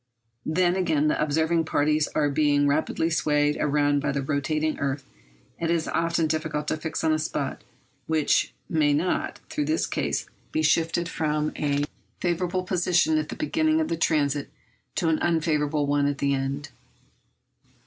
Then 0.47 0.75
again, 0.75 1.09
the 1.09 1.21
observing 1.21 1.65
parties 1.65 2.07
are 2.15 2.27
being 2.31 2.67
rapidly 2.67 3.11
swayed 3.11 3.55
round 3.63 4.01
by 4.01 4.11
the 4.11 4.23
rotating 4.23 4.79
earth 4.79 5.05
and 5.59 5.69
it 5.69 5.73
is 5.75 5.87
often 5.87 6.25
difficult 6.25 6.67
to 6.69 6.77
fix 6.77 7.03
on 7.03 7.13
a 7.13 7.19
spot 7.19 7.63
which 8.07 8.51
may 8.67 8.93
not, 8.95 9.39
through 9.51 9.65
this 9.65 9.85
cause, 9.85 10.27
be 10.51 10.63
shifted 10.63 11.07
from 11.07 11.51
a 11.55 11.83
favourable 12.19 12.63
position 12.63 13.19
at 13.19 13.29
the 13.29 13.35
beginning 13.35 13.79
of 13.79 13.89
the 13.89 13.95
transit 13.95 14.49
to 14.95 15.07
an 15.07 15.19
unfavourable 15.21 15.85
one 15.85 16.07
at 16.07 16.17
the 16.17 16.33
end. 16.33 16.69